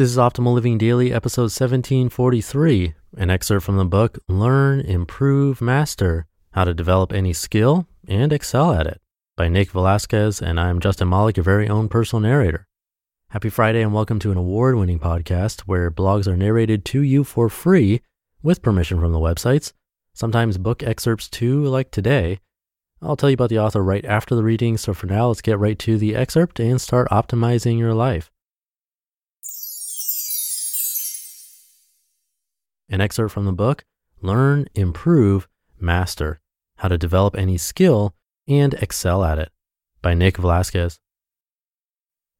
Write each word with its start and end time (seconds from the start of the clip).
This 0.00 0.12
is 0.12 0.16
Optimal 0.16 0.54
Living 0.54 0.78
Daily, 0.78 1.12
episode 1.12 1.52
1743, 1.52 2.94
an 3.18 3.28
excerpt 3.28 3.66
from 3.66 3.76
the 3.76 3.84
book 3.84 4.18
Learn, 4.28 4.80
Improve, 4.80 5.60
Master 5.60 6.24
How 6.52 6.64
to 6.64 6.72
Develop 6.72 7.12
Any 7.12 7.34
Skill 7.34 7.86
and 8.08 8.32
Excel 8.32 8.72
at 8.72 8.86
It 8.86 8.98
by 9.36 9.48
Nick 9.48 9.72
Velasquez. 9.72 10.40
And 10.40 10.58
I'm 10.58 10.80
Justin 10.80 11.10
Malik, 11.10 11.36
your 11.36 11.44
very 11.44 11.68
own 11.68 11.90
personal 11.90 12.22
narrator. 12.22 12.66
Happy 13.28 13.50
Friday 13.50 13.82
and 13.82 13.92
welcome 13.92 14.18
to 14.20 14.30
an 14.30 14.38
award 14.38 14.76
winning 14.76 14.98
podcast 14.98 15.64
where 15.66 15.90
blogs 15.90 16.26
are 16.26 16.34
narrated 16.34 16.86
to 16.86 17.02
you 17.02 17.22
for 17.22 17.50
free 17.50 18.00
with 18.42 18.62
permission 18.62 19.00
from 19.00 19.12
the 19.12 19.18
websites, 19.18 19.74
sometimes 20.14 20.56
book 20.56 20.82
excerpts 20.82 21.28
too, 21.28 21.62
like 21.64 21.90
today. 21.90 22.40
I'll 23.02 23.16
tell 23.16 23.28
you 23.28 23.34
about 23.34 23.50
the 23.50 23.58
author 23.58 23.84
right 23.84 24.06
after 24.06 24.34
the 24.34 24.44
reading. 24.44 24.78
So 24.78 24.94
for 24.94 25.08
now, 25.08 25.28
let's 25.28 25.42
get 25.42 25.58
right 25.58 25.78
to 25.80 25.98
the 25.98 26.16
excerpt 26.16 26.58
and 26.58 26.80
start 26.80 27.10
optimizing 27.10 27.78
your 27.78 27.92
life. 27.92 28.30
An 32.92 33.00
excerpt 33.00 33.32
from 33.32 33.44
the 33.44 33.52
book 33.52 33.84
Learn, 34.20 34.66
Improve, 34.74 35.46
Master 35.78 36.40
How 36.78 36.88
to 36.88 36.98
Develop 36.98 37.36
Any 37.38 37.56
Skill 37.56 38.16
and 38.48 38.74
Excel 38.74 39.24
at 39.24 39.38
It 39.38 39.52
by 40.02 40.12
Nick 40.14 40.36
Velasquez. 40.36 40.98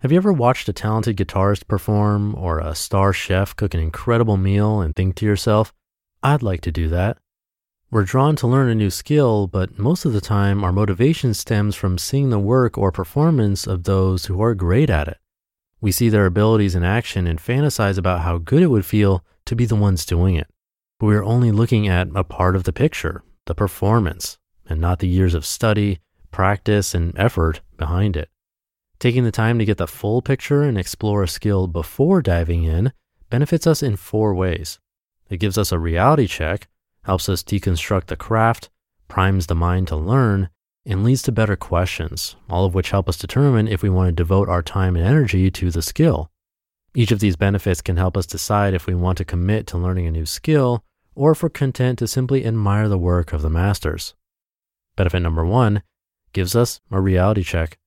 Have 0.00 0.10
you 0.10 0.16
ever 0.16 0.32
watched 0.32 0.68
a 0.68 0.72
talented 0.72 1.16
guitarist 1.16 1.68
perform 1.68 2.34
or 2.34 2.58
a 2.58 2.74
star 2.74 3.12
chef 3.12 3.54
cook 3.54 3.72
an 3.72 3.78
incredible 3.78 4.36
meal 4.36 4.80
and 4.80 4.96
think 4.96 5.14
to 5.16 5.26
yourself, 5.26 5.72
I'd 6.24 6.42
like 6.42 6.60
to 6.62 6.72
do 6.72 6.88
that? 6.88 7.18
We're 7.92 8.02
drawn 8.02 8.34
to 8.36 8.48
learn 8.48 8.68
a 8.68 8.74
new 8.74 8.90
skill, 8.90 9.46
but 9.46 9.78
most 9.78 10.04
of 10.04 10.12
the 10.12 10.20
time 10.20 10.64
our 10.64 10.72
motivation 10.72 11.34
stems 11.34 11.76
from 11.76 11.98
seeing 11.98 12.30
the 12.30 12.40
work 12.40 12.76
or 12.76 12.90
performance 12.90 13.64
of 13.68 13.84
those 13.84 14.26
who 14.26 14.42
are 14.42 14.56
great 14.56 14.90
at 14.90 15.06
it. 15.06 15.18
We 15.80 15.92
see 15.92 16.08
their 16.08 16.26
abilities 16.26 16.74
in 16.74 16.82
action 16.82 17.28
and 17.28 17.38
fantasize 17.38 17.96
about 17.96 18.22
how 18.22 18.38
good 18.38 18.62
it 18.64 18.68
would 18.68 18.84
feel 18.84 19.24
to 19.46 19.56
be 19.56 19.64
the 19.64 19.76
ones 19.76 20.06
doing 20.06 20.34
it. 20.34 20.48
But 20.98 21.06
we 21.06 21.16
are 21.16 21.24
only 21.24 21.50
looking 21.50 21.88
at 21.88 22.08
a 22.14 22.24
part 22.24 22.56
of 22.56 22.64
the 22.64 22.72
picture, 22.72 23.22
the 23.46 23.54
performance, 23.54 24.38
and 24.68 24.80
not 24.80 25.00
the 25.00 25.08
years 25.08 25.34
of 25.34 25.46
study, 25.46 26.00
practice, 26.30 26.94
and 26.94 27.16
effort 27.18 27.60
behind 27.76 28.16
it. 28.16 28.28
Taking 28.98 29.24
the 29.24 29.32
time 29.32 29.58
to 29.58 29.64
get 29.64 29.78
the 29.78 29.86
full 29.86 30.22
picture 30.22 30.62
and 30.62 30.78
explore 30.78 31.22
a 31.22 31.28
skill 31.28 31.66
before 31.66 32.22
diving 32.22 32.64
in 32.64 32.92
benefits 33.30 33.66
us 33.66 33.82
in 33.82 33.96
four 33.96 34.34
ways. 34.34 34.78
It 35.28 35.38
gives 35.38 35.58
us 35.58 35.72
a 35.72 35.78
reality 35.78 36.26
check, 36.26 36.68
helps 37.04 37.28
us 37.28 37.42
deconstruct 37.42 38.06
the 38.06 38.16
craft, 38.16 38.70
primes 39.08 39.46
the 39.46 39.54
mind 39.54 39.88
to 39.88 39.96
learn, 39.96 40.50
and 40.84 41.04
leads 41.04 41.22
to 41.22 41.32
better 41.32 41.56
questions, 41.56 42.36
all 42.48 42.64
of 42.64 42.74
which 42.74 42.90
help 42.90 43.08
us 43.08 43.16
determine 43.16 43.68
if 43.68 43.82
we 43.82 43.90
want 43.90 44.08
to 44.08 44.12
devote 44.12 44.48
our 44.48 44.62
time 44.62 44.96
and 44.96 45.06
energy 45.06 45.50
to 45.50 45.70
the 45.70 45.82
skill. 45.82 46.30
Each 46.94 47.10
of 47.10 47.20
these 47.20 47.36
benefits 47.36 47.80
can 47.80 47.96
help 47.96 48.16
us 48.18 48.26
decide 48.26 48.74
if 48.74 48.86
we 48.86 48.94
want 48.94 49.16
to 49.18 49.24
commit 49.24 49.66
to 49.68 49.78
learning 49.78 50.06
a 50.06 50.10
new 50.10 50.26
skill 50.26 50.84
or 51.14 51.32
if 51.32 51.42
we're 51.42 51.48
content 51.48 51.98
to 51.98 52.06
simply 52.06 52.44
admire 52.44 52.88
the 52.88 52.98
work 52.98 53.32
of 53.32 53.40
the 53.40 53.48
masters. 53.48 54.14
Benefit 54.94 55.20
number 55.20 55.44
one 55.44 55.82
gives 56.34 56.54
us 56.54 56.80
a 56.90 57.00
reality 57.00 57.42
check. 57.42 57.78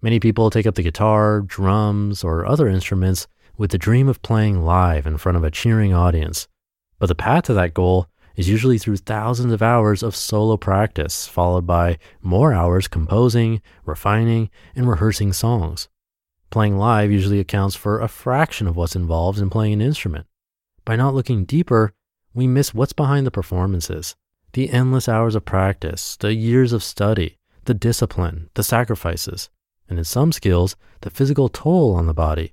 Many 0.00 0.20
people 0.20 0.48
take 0.48 0.66
up 0.66 0.76
the 0.76 0.82
guitar, 0.82 1.40
drums, 1.40 2.24
or 2.24 2.46
other 2.46 2.68
instruments 2.68 3.26
with 3.58 3.72
the 3.72 3.78
dream 3.78 4.08
of 4.08 4.22
playing 4.22 4.62
live 4.62 5.06
in 5.06 5.18
front 5.18 5.36
of 5.36 5.44
a 5.44 5.50
cheering 5.50 5.92
audience. 5.92 6.48
But 6.98 7.08
the 7.08 7.14
path 7.14 7.44
to 7.44 7.54
that 7.54 7.74
goal 7.74 8.06
is 8.34 8.48
usually 8.48 8.78
through 8.78 8.96
thousands 8.96 9.52
of 9.52 9.60
hours 9.60 10.02
of 10.02 10.16
solo 10.16 10.56
practice, 10.56 11.26
followed 11.26 11.66
by 11.66 11.98
more 12.22 12.54
hours 12.54 12.88
composing, 12.88 13.60
refining, 13.84 14.50
and 14.74 14.88
rehearsing 14.88 15.34
songs. 15.34 15.89
Playing 16.50 16.76
live 16.78 17.12
usually 17.12 17.38
accounts 17.38 17.76
for 17.76 18.00
a 18.00 18.08
fraction 18.08 18.66
of 18.66 18.74
what's 18.74 18.96
involved 18.96 19.38
in 19.38 19.50
playing 19.50 19.74
an 19.74 19.80
instrument. 19.80 20.26
By 20.84 20.96
not 20.96 21.14
looking 21.14 21.44
deeper, 21.44 21.92
we 22.34 22.48
miss 22.48 22.74
what's 22.74 22.92
behind 22.92 23.26
the 23.26 23.30
performances 23.30 24.16
the 24.52 24.70
endless 24.70 25.08
hours 25.08 25.36
of 25.36 25.44
practice, 25.44 26.16
the 26.16 26.34
years 26.34 26.72
of 26.72 26.82
study, 26.82 27.38
the 27.66 27.74
discipline, 27.74 28.50
the 28.54 28.64
sacrifices, 28.64 29.48
and 29.88 29.96
in 29.96 30.04
some 30.04 30.32
skills, 30.32 30.74
the 31.02 31.10
physical 31.10 31.48
toll 31.48 31.94
on 31.94 32.06
the 32.06 32.14
body. 32.14 32.52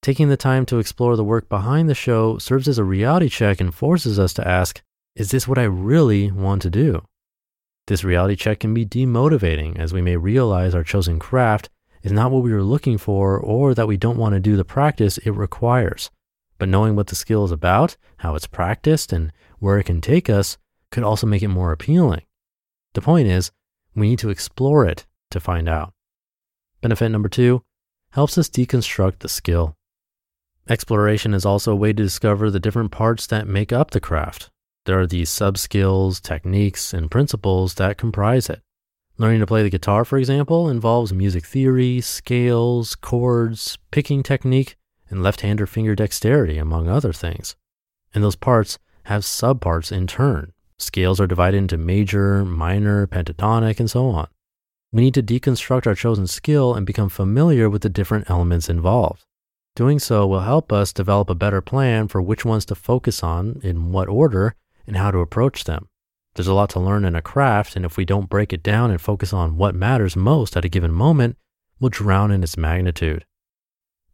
Taking 0.00 0.30
the 0.30 0.38
time 0.38 0.64
to 0.66 0.78
explore 0.78 1.14
the 1.14 1.24
work 1.24 1.50
behind 1.50 1.90
the 1.90 1.94
show 1.94 2.38
serves 2.38 2.68
as 2.68 2.78
a 2.78 2.84
reality 2.84 3.28
check 3.28 3.60
and 3.60 3.74
forces 3.74 4.18
us 4.18 4.32
to 4.32 4.48
ask, 4.48 4.80
is 5.14 5.30
this 5.30 5.46
what 5.46 5.58
I 5.58 5.64
really 5.64 6.30
want 6.30 6.62
to 6.62 6.70
do? 6.70 7.02
This 7.86 8.02
reality 8.02 8.36
check 8.36 8.60
can 8.60 8.72
be 8.72 8.86
demotivating 8.86 9.78
as 9.78 9.92
we 9.92 10.00
may 10.00 10.16
realize 10.16 10.74
our 10.74 10.84
chosen 10.84 11.18
craft 11.18 11.68
is 12.06 12.12
not 12.12 12.30
what 12.30 12.44
we 12.44 12.52
were 12.52 12.62
looking 12.62 12.96
for 12.96 13.36
or 13.36 13.74
that 13.74 13.88
we 13.88 13.96
don't 13.96 14.16
want 14.16 14.32
to 14.32 14.38
do 14.38 14.56
the 14.56 14.64
practice 14.64 15.18
it 15.18 15.32
requires. 15.32 16.08
But 16.56 16.68
knowing 16.68 16.94
what 16.94 17.08
the 17.08 17.16
skill 17.16 17.44
is 17.44 17.50
about, 17.50 17.96
how 18.18 18.36
it's 18.36 18.46
practiced, 18.46 19.12
and 19.12 19.32
where 19.58 19.76
it 19.80 19.84
can 19.84 20.00
take 20.00 20.30
us 20.30 20.56
could 20.92 21.02
also 21.02 21.26
make 21.26 21.42
it 21.42 21.48
more 21.48 21.72
appealing. 21.72 22.22
The 22.94 23.02
point 23.02 23.26
is, 23.26 23.50
we 23.96 24.08
need 24.08 24.20
to 24.20 24.30
explore 24.30 24.86
it 24.86 25.04
to 25.32 25.40
find 25.40 25.68
out. 25.68 25.94
Benefit 26.80 27.08
number 27.08 27.28
two 27.28 27.64
helps 28.10 28.38
us 28.38 28.48
deconstruct 28.48 29.18
the 29.18 29.28
skill. 29.28 29.76
Exploration 30.68 31.34
is 31.34 31.44
also 31.44 31.72
a 31.72 31.76
way 31.76 31.92
to 31.92 32.02
discover 32.04 32.52
the 32.52 32.60
different 32.60 32.92
parts 32.92 33.26
that 33.26 33.48
make 33.48 33.72
up 33.72 33.90
the 33.90 34.00
craft. 34.00 34.48
There 34.84 35.00
are 35.00 35.08
these 35.08 35.28
sub 35.28 35.58
skills, 35.58 36.20
techniques, 36.20 36.94
and 36.94 37.10
principles 37.10 37.74
that 37.74 37.98
comprise 37.98 38.48
it. 38.48 38.62
Learning 39.18 39.40
to 39.40 39.46
play 39.46 39.62
the 39.62 39.70
guitar, 39.70 40.04
for 40.04 40.18
example, 40.18 40.68
involves 40.68 41.10
music 41.10 41.46
theory, 41.46 42.02
scales, 42.02 42.94
chords, 42.94 43.78
picking 43.90 44.22
technique, 44.22 44.76
and 45.08 45.22
left 45.22 45.40
hander 45.40 45.66
finger 45.66 45.94
dexterity, 45.94 46.58
among 46.58 46.86
other 46.86 47.14
things. 47.14 47.56
And 48.14 48.22
those 48.22 48.36
parts 48.36 48.78
have 49.04 49.22
subparts 49.22 49.90
in 49.90 50.06
turn. 50.06 50.52
Scales 50.78 51.18
are 51.18 51.26
divided 51.26 51.56
into 51.56 51.78
major, 51.78 52.44
minor, 52.44 53.06
pentatonic, 53.06 53.80
and 53.80 53.90
so 53.90 54.08
on. 54.08 54.28
We 54.92 55.00
need 55.00 55.14
to 55.14 55.22
deconstruct 55.22 55.86
our 55.86 55.94
chosen 55.94 56.26
skill 56.26 56.74
and 56.74 56.84
become 56.84 57.08
familiar 57.08 57.70
with 57.70 57.80
the 57.82 57.88
different 57.88 58.28
elements 58.28 58.68
involved. 58.68 59.24
Doing 59.74 59.98
so 59.98 60.26
will 60.26 60.40
help 60.40 60.72
us 60.72 60.92
develop 60.92 61.30
a 61.30 61.34
better 61.34 61.62
plan 61.62 62.08
for 62.08 62.20
which 62.20 62.44
ones 62.44 62.66
to 62.66 62.74
focus 62.74 63.22
on, 63.22 63.60
in 63.62 63.92
what 63.92 64.08
order, 64.08 64.54
and 64.86 64.96
how 64.96 65.10
to 65.10 65.18
approach 65.18 65.64
them. 65.64 65.88
There's 66.36 66.46
a 66.46 66.54
lot 66.54 66.68
to 66.70 66.80
learn 66.80 67.06
in 67.06 67.16
a 67.16 67.22
craft, 67.22 67.76
and 67.76 67.86
if 67.86 67.96
we 67.96 68.04
don't 68.04 68.28
break 68.28 68.52
it 68.52 68.62
down 68.62 68.90
and 68.90 69.00
focus 69.00 69.32
on 69.32 69.56
what 69.56 69.74
matters 69.74 70.16
most 70.16 70.54
at 70.54 70.66
a 70.66 70.68
given 70.68 70.92
moment, 70.92 71.38
we'll 71.80 71.88
drown 71.88 72.30
in 72.30 72.42
its 72.42 72.58
magnitude. 72.58 73.24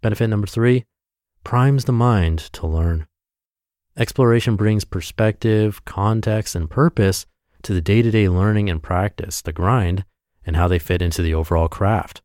Benefit 0.02 0.28
number 0.28 0.46
three 0.46 0.84
primes 1.42 1.84
the 1.84 1.92
mind 1.92 2.38
to 2.52 2.64
learn. 2.64 3.08
Exploration 3.96 4.54
brings 4.54 4.84
perspective, 4.84 5.84
context, 5.84 6.54
and 6.54 6.70
purpose 6.70 7.26
to 7.62 7.74
the 7.74 7.80
day 7.80 8.02
to 8.02 8.10
day 8.12 8.28
learning 8.28 8.70
and 8.70 8.80
practice, 8.80 9.42
the 9.42 9.52
grind, 9.52 10.04
and 10.46 10.54
how 10.54 10.68
they 10.68 10.78
fit 10.78 11.02
into 11.02 11.22
the 11.22 11.34
overall 11.34 11.66
craft. 11.66 12.22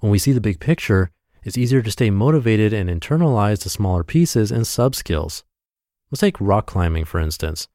When 0.00 0.12
we 0.12 0.18
see 0.18 0.32
the 0.32 0.42
big 0.42 0.60
picture, 0.60 1.10
it's 1.42 1.56
easier 1.56 1.80
to 1.80 1.90
stay 1.90 2.10
motivated 2.10 2.74
and 2.74 2.90
internalize 2.90 3.62
the 3.62 3.70
smaller 3.70 4.04
pieces 4.04 4.50
and 4.50 4.66
sub 4.66 4.94
skills. 4.94 5.42
Let's 6.10 6.20
take 6.20 6.38
rock 6.38 6.66
climbing, 6.66 7.06
for 7.06 7.18
instance. 7.18 7.66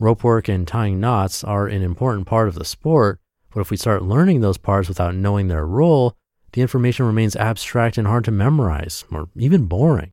Rope 0.00 0.22
work 0.22 0.48
and 0.48 0.66
tying 0.66 1.00
knots 1.00 1.42
are 1.42 1.66
an 1.66 1.82
important 1.82 2.26
part 2.26 2.46
of 2.46 2.54
the 2.54 2.64
sport, 2.64 3.18
but 3.52 3.60
if 3.60 3.70
we 3.70 3.76
start 3.76 4.02
learning 4.02 4.40
those 4.40 4.56
parts 4.56 4.88
without 4.88 5.16
knowing 5.16 5.48
their 5.48 5.66
role, 5.66 6.16
the 6.52 6.62
information 6.62 7.04
remains 7.04 7.34
abstract 7.34 7.98
and 7.98 8.06
hard 8.06 8.24
to 8.24 8.30
memorize, 8.30 9.04
or 9.10 9.28
even 9.36 9.66
boring. 9.66 10.12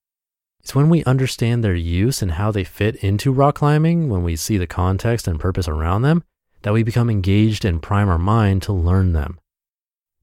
It's 0.62 0.74
when 0.74 0.90
we 0.90 1.04
understand 1.04 1.64
their 1.64 1.76
use 1.76 2.24
and 2.24 2.32
how 2.32 2.52
they 2.52 2.64
fit 2.64 2.96
into 2.96 3.32
rock 3.32 3.56
climbing, 3.56 4.10
when 4.10 4.24
we 4.24 4.36
see 4.36 4.58
the 4.58 4.66
context 4.66 5.28
and 5.28 5.40
purpose 5.40 5.68
around 5.68 6.02
them, 6.02 6.24
that 6.64 6.74
we 6.74 6.82
become 6.82 7.10
engaged 7.10 7.64
and 7.64 7.82
prime 7.82 8.10
our 8.10 8.18
mind 8.18 8.64
to 8.64 8.74
learn 8.74 9.14
them. 9.14 9.40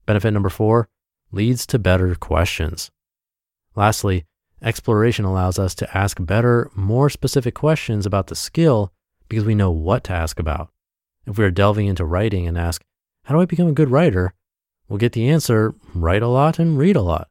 Benefit 0.05 0.31
number 0.31 0.49
four 0.49 0.89
leads 1.31 1.65
to 1.67 1.79
better 1.79 2.13
questions. 2.15 2.91
Lastly, 3.77 4.25
exploration 4.61 5.23
allows 5.23 5.57
us 5.57 5.73
to 5.75 5.97
ask 5.97 6.17
better, 6.19 6.69
more 6.75 7.09
specific 7.09 7.55
questions 7.55 8.05
about 8.05 8.27
the 8.27 8.35
skill 8.35 8.92
because 9.33 9.47
we 9.47 9.55
know 9.55 9.71
what 9.71 10.03
to 10.03 10.13
ask 10.13 10.39
about. 10.39 10.69
If 11.25 11.39
we 11.39 11.43
are 11.43 11.49
delving 11.49 11.87
into 11.87 12.05
writing 12.05 12.47
and 12.47 12.55
ask, 12.55 12.83
How 13.23 13.33
do 13.33 13.41
I 13.41 13.45
become 13.45 13.67
a 13.67 13.73
good 13.73 13.89
writer? 13.89 14.35
we'll 14.87 14.99
get 14.99 15.13
the 15.13 15.27
answer 15.27 15.73
write 15.95 16.21
a 16.21 16.27
lot 16.27 16.59
and 16.59 16.77
read 16.77 16.95
a 16.95 17.01
lot. 17.01 17.29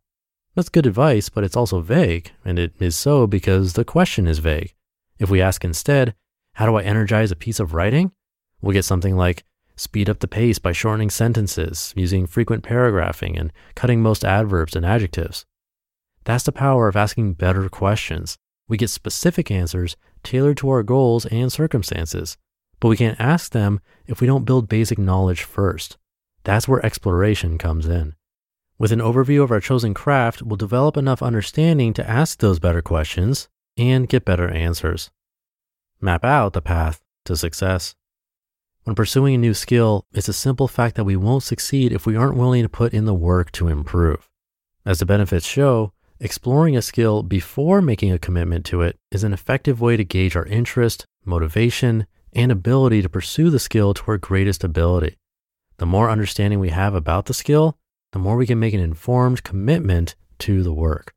That's 0.57 0.69
good 0.69 0.87
advice, 0.87 1.29
but 1.29 1.45
it's 1.45 1.57
also 1.57 1.81
vague, 1.81 2.33
and 2.45 2.59
it 2.59 2.73
is 2.81 2.97
so 2.97 3.29
because 3.29 3.75
the 3.75 3.85
question 3.85 4.27
is 4.27 4.41
vague. 4.41 4.75
If 5.21 5.31
we 5.31 5.41
ask 5.41 5.65
instead, 5.65 6.17
How 6.55 6.67
do 6.67 6.75
I 6.75 6.83
energize 6.83 7.31
a 7.31 7.37
piece 7.37 7.61
of 7.61 7.73
writing? 7.73 8.11
we'll 8.61 8.73
get 8.73 8.85
something 8.85 9.17
like, 9.17 9.45
Speed 9.77 10.11
up 10.11 10.19
the 10.19 10.29
pace 10.29 10.59
by 10.59 10.73
shortening 10.73 11.11
sentences, 11.11 11.95
using 11.97 12.27
frequent 12.27 12.65
paragraphing, 12.65 13.39
and 13.39 13.53
cutting 13.77 14.03
most 14.03 14.25
adverbs 14.25 14.75
and 14.75 14.85
adjectives. 14.85 15.47
That's 16.25 16.45
the 16.45 16.53
power 16.53 16.89
of 16.89 16.97
asking 16.97 17.35
better 17.35 17.69
questions. 17.69 18.39
We 18.73 18.79
get 18.79 18.89
specific 18.89 19.51
answers 19.51 19.99
tailored 20.23 20.57
to 20.57 20.71
our 20.71 20.83
goals 20.83 21.27
and 21.27 21.53
circumstances, 21.53 22.39
but 22.81 22.89
we 22.89 22.97
can't 22.97 23.21
ask 23.21 23.53
them 23.53 23.81
if 24.07 24.23
we 24.23 24.27
don't 24.27 24.47
build 24.47 24.67
basic 24.67 24.97
knowledge 24.97 25.43
first. 25.43 25.99
That's 26.45 26.67
where 26.67 26.83
exploration 26.83 27.59
comes 27.59 27.87
in. 27.87 28.15
With 28.79 28.91
an 28.91 29.01
overview 29.01 29.43
of 29.43 29.51
our 29.51 29.61
chosen 29.61 29.93
craft, 29.93 30.41
we'll 30.41 30.57
develop 30.57 30.97
enough 30.97 31.23
understanding 31.23 31.93
to 31.93 32.09
ask 32.09 32.39
those 32.39 32.59
better 32.59 32.81
questions 32.81 33.51
and 33.77 34.09
get 34.09 34.25
better 34.25 34.49
answers. 34.49 35.11
Map 36.01 36.25
out 36.25 36.55
the 36.55 36.63
path 36.63 37.03
to 37.27 37.37
success. 37.37 37.95
When 38.85 38.97
pursuing 38.97 39.35
a 39.35 39.37
new 39.37 39.53
skill, 39.53 40.07
it's 40.15 40.29
a 40.29 40.33
simple 40.33 40.67
fact 40.67 40.97
that 40.97 41.05
we 41.05 41.15
won't 41.15 41.43
succeed 41.43 41.93
if 41.93 42.07
we 42.07 42.17
aren't 42.17 42.39
willing 42.39 42.63
to 42.63 42.71
put 42.71 42.95
in 42.95 43.05
the 43.05 43.13
work 43.13 43.53
to 43.53 43.69
improve. 43.69 44.31
As 44.87 44.99
the 44.99 45.05
benefits 45.05 45.45
show, 45.45 45.92
exploring 46.23 46.77
a 46.77 46.83
skill 46.83 47.25
before 47.25 47.83
making 47.83 48.13
a 48.13 48.19
commitment 48.19 48.65
to 48.65 48.81
it 48.81 48.97
is 49.11 49.25
an 49.25 49.33
effective 49.33 49.81
way 49.81 49.97
to 49.97 50.05
gauge 50.05 50.37
our 50.37 50.47
interest, 50.47 51.05
motivation, 51.25 52.07
and 52.33 52.53
ability 52.53 53.03
to 53.03 53.09
pursue 53.09 53.51
the 53.51 53.59
skill 53.59 53.93
to 53.93 54.05
our 54.07 54.19
greatest 54.19 54.63
ability. 54.63 55.17
The 55.79 55.87
more 55.87 56.09
understanding 56.09 56.61
we 56.61 56.69
have 56.71 56.95
about 56.95 57.27
the 57.27 57.35
skill, 57.35 57.77
the 58.13 58.21
more 58.21 58.37
we 58.37 58.47
can 58.47 58.61
make 58.61 58.73
an 58.73 58.79
informed 58.79 59.43
commitment 59.43 60.15
to 60.39 60.63
the 60.63 60.73
work. 60.73 61.13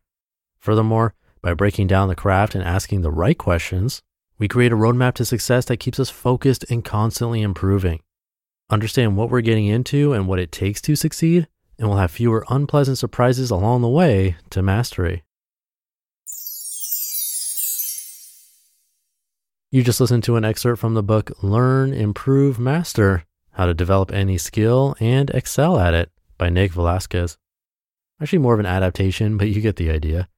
Furthermore, 0.57 1.13
by 1.39 1.53
breaking 1.53 1.85
down 1.85 2.07
the 2.07 2.15
craft 2.15 2.55
and 2.55 2.63
asking 2.63 3.01
the 3.01 3.11
right 3.11 3.37
questions, 3.37 4.01
we 4.39 4.47
create 4.47 4.71
a 4.71 4.75
roadmap 4.75 5.13
to 5.13 5.25
success 5.25 5.65
that 5.65 5.77
keeps 5.77 5.99
us 5.99 6.09
focused 6.09 6.65
and 6.71 6.83
constantly 6.83 7.43
improving. 7.43 8.01
Understand 8.71 9.15
what 9.15 9.29
we're 9.29 9.41
getting 9.41 9.67
into 9.67 10.13
and 10.13 10.27
what 10.27 10.39
it 10.39 10.51
takes 10.51 10.81
to 10.81 10.95
succeed, 10.95 11.47
and 11.77 11.87
we'll 11.87 11.97
have 11.97 12.11
fewer 12.11 12.45
unpleasant 12.49 12.97
surprises 12.97 13.51
along 13.51 13.81
the 13.81 13.89
way 13.89 14.37
to 14.49 14.61
mastery. 14.61 15.23
You 19.71 19.83
just 19.83 19.99
listened 19.99 20.23
to 20.23 20.37
an 20.37 20.45
excerpt 20.45 20.79
from 20.79 20.93
the 20.93 21.03
book 21.03 21.31
Learn, 21.43 21.93
Improve, 21.93 22.57
Master 22.57 23.25
How 23.51 23.65
to 23.65 23.73
Develop 23.73 24.11
Any 24.13 24.37
Skill 24.37 24.95
and 25.01 25.29
Excel 25.31 25.77
at 25.77 25.93
It 25.93 26.11
by 26.37 26.49
Nick 26.49 26.71
Velasquez. 26.71 27.37
Actually, 28.21 28.39
more 28.39 28.53
of 28.53 28.61
an 28.61 28.65
adaptation, 28.65 29.37
but 29.37 29.49
you 29.49 29.59
get 29.59 29.75
the 29.75 29.89
idea. 29.89 30.29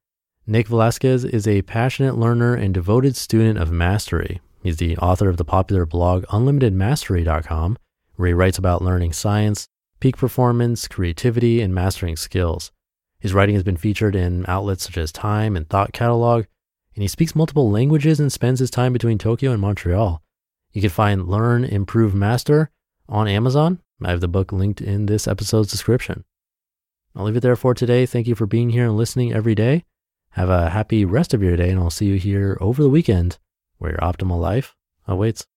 Nick 0.47 0.67
Velasquez 0.67 1.23
is 1.23 1.47
a 1.47 1.61
passionate 1.63 2.17
learner 2.17 2.55
and 2.55 2.73
devoted 2.73 3.15
student 3.15 3.59
of 3.59 3.71
mastery. 3.71 4.41
He's 4.63 4.77
the 4.77 4.97
author 4.97 5.29
of 5.29 5.37
the 5.37 5.45
popular 5.45 5.85
blog 5.85 6.23
unlimitedmastery.com, 6.25 7.77
where 8.15 8.27
he 8.27 8.33
writes 8.33 8.57
about 8.57 8.81
learning 8.81 9.13
science, 9.13 9.67
peak 9.99 10.17
performance, 10.17 10.87
creativity, 10.87 11.61
and 11.61 11.73
mastering 11.73 12.15
skills. 12.15 12.71
His 13.19 13.33
writing 13.33 13.55
has 13.55 13.63
been 13.63 13.77
featured 13.77 14.15
in 14.15 14.45
outlets 14.47 14.83
such 14.83 14.97
as 14.97 15.11
Time 15.11 15.55
and 15.55 15.67
Thought 15.67 15.93
Catalog, 15.93 16.45
and 16.95 17.01
he 17.01 17.07
speaks 17.07 17.35
multiple 17.35 17.69
languages 17.69 18.19
and 18.19 18.31
spends 18.31 18.59
his 18.59 18.71
time 18.71 18.93
between 18.93 19.17
Tokyo 19.17 19.51
and 19.51 19.61
Montreal. 19.61 20.21
You 20.71 20.81
can 20.81 20.89
find 20.89 21.27
Learn, 21.27 21.63
Improve, 21.63 22.15
Master 22.15 22.71
on 23.09 23.27
Amazon. 23.27 23.79
I 24.03 24.11
have 24.11 24.21
the 24.21 24.27
book 24.27 24.51
linked 24.51 24.81
in 24.81 25.07
this 25.07 25.27
episode's 25.27 25.71
description. 25.71 26.23
I'll 27.15 27.25
leave 27.25 27.37
it 27.37 27.41
there 27.41 27.55
for 27.55 27.73
today. 27.73 28.05
Thank 28.05 28.27
you 28.27 28.35
for 28.35 28.45
being 28.45 28.69
here 28.69 28.85
and 28.85 28.97
listening 28.97 29.33
every 29.33 29.55
day. 29.55 29.83
Have 30.31 30.49
a 30.49 30.69
happy 30.69 31.03
rest 31.03 31.33
of 31.33 31.41
your 31.41 31.57
day, 31.57 31.69
and 31.69 31.79
I'll 31.79 31.89
see 31.89 32.05
you 32.05 32.15
here 32.15 32.57
over 32.61 32.83
the 32.83 32.89
weekend 32.89 33.39
where 33.77 33.91
your 33.91 33.99
optimal 33.99 34.39
life 34.39 34.75
awaits. 35.07 35.45